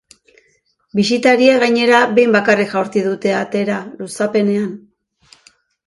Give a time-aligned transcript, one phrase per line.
[0.99, 4.71] Bisitariek, gainera, behin bakarrik jaurti dute atera, luzapenean.